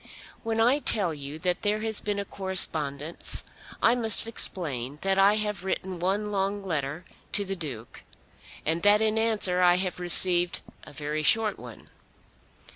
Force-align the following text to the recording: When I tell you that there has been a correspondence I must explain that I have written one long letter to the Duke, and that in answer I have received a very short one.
When 0.41 0.59
I 0.59 0.79
tell 0.79 1.13
you 1.13 1.37
that 1.37 1.61
there 1.61 1.81
has 1.81 1.99
been 1.99 2.17
a 2.17 2.25
correspondence 2.25 3.43
I 3.83 3.93
must 3.93 4.27
explain 4.27 4.97
that 5.03 5.19
I 5.19 5.35
have 5.35 5.63
written 5.63 5.99
one 5.99 6.31
long 6.31 6.63
letter 6.65 7.05
to 7.33 7.45
the 7.45 7.55
Duke, 7.55 8.01
and 8.65 8.81
that 8.81 8.99
in 9.01 9.19
answer 9.19 9.61
I 9.61 9.75
have 9.75 9.99
received 9.99 10.61
a 10.85 10.91
very 10.91 11.21
short 11.21 11.59
one. 11.59 11.91